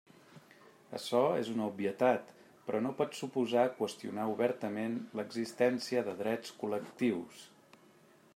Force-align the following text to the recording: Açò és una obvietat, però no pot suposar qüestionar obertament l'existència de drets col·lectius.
Açò 0.99 1.19
és 1.41 1.51
una 1.55 1.67
obvietat, 1.71 2.31
però 2.69 2.81
no 2.85 2.93
pot 3.03 3.13
suposar 3.19 3.67
qüestionar 3.83 4.27
obertament 4.33 4.97
l'existència 5.21 6.05
de 6.09 6.19
drets 6.25 6.59
col·lectius. 6.65 7.47